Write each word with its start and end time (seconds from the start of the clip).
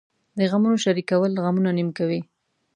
د 0.37 0.39
غمونو 0.51 0.77
شریکول 0.83 1.31
غمونه 1.43 1.69
نیم 1.77 1.89
کموي. 1.97 2.21